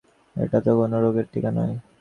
[0.35, 1.73] এটা তো কোনো রোগের টিকা নয়।